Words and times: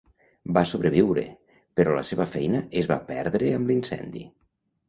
Va 0.57 0.63
sobreviure, 0.69 1.25
però 1.81 1.93
la 1.97 2.03
seva 2.13 2.27
feina 2.37 2.63
es 2.83 2.91
va 2.93 3.01
perdre 3.13 3.55
amb 3.59 3.73
l'incendi. 3.73 4.27